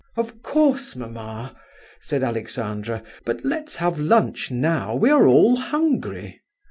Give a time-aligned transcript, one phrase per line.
[0.17, 1.55] "Of course, mamma!"
[1.99, 3.03] said Alexandra.
[3.23, 6.41] "But let's have lunch now, we are all hungry!"